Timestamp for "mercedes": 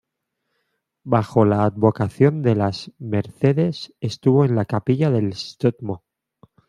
2.97-3.93